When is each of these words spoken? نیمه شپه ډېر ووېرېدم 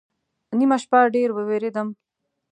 نیمه 0.57 0.77
شپه 0.83 0.99
ډېر 1.15 1.29
ووېرېدم 1.33 1.87